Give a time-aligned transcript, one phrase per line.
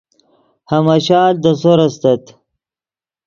[0.71, 2.23] ہماشال دے سور استت